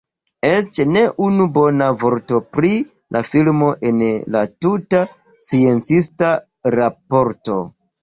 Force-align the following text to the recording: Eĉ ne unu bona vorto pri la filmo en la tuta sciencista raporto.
Eĉ 0.51 0.79
ne 0.95 1.03
unu 1.25 1.45
bona 1.57 1.89
vorto 2.05 2.41
pri 2.57 2.73
la 3.17 3.23
filmo 3.29 3.69
en 3.93 4.03
la 4.39 4.45
tuta 4.67 5.05
sciencista 5.47 6.37
raporto. 6.81 7.65